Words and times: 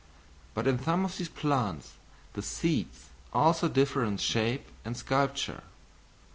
But 0.55 0.65
in 0.65 0.81
some 0.83 1.05
of 1.05 1.15
these 1.17 1.29
plants 1.29 1.91
the 2.33 2.41
seeds 2.41 3.09
also 3.33 3.69
differ 3.69 4.03
in 4.03 4.17
shape 4.17 4.65
and 4.83 4.97
sculpture. 4.97 5.61